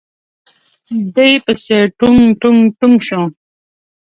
[1.15, 3.21] دې پسې ټونګ ټونګ ټونګ شو.